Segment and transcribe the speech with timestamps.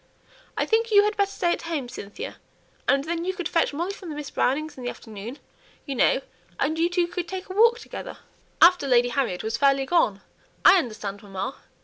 [0.57, 2.37] I think you had better stay at home, Cynthia,
[2.87, 5.37] and then you could fetch Molly from Miss Brownings' in the afternoon,
[5.85, 6.21] you know,
[6.59, 8.17] and you two could take a walk together."
[8.63, 10.21] "After Lady Harriet was fairly gone!
[10.65, 11.55] I understand, mamma.